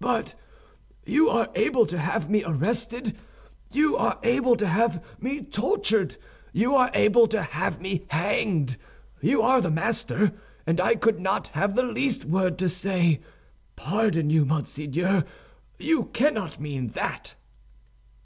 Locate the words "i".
10.80-10.96